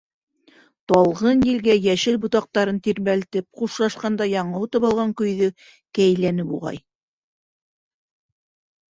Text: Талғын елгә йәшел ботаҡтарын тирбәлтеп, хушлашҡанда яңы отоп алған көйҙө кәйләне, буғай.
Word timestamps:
Талғын 0.91 1.41
елгә 1.47 1.73
йәшел 1.81 2.15
ботаҡтарын 2.23 2.79
тирбәлтеп, 2.87 3.45
хушлашҡанда 3.61 4.27
яңы 4.29 4.57
отоп 4.67 4.87
алған 4.89 5.11
көйҙө 5.21 5.51
кәйләне, 5.99 6.47
буғай. 6.53 6.81